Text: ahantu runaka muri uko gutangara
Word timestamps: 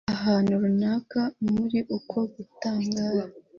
ahantu 0.13 0.51
runaka 0.63 1.21
muri 1.53 1.79
uko 1.97 2.17
gutangara 2.33 3.23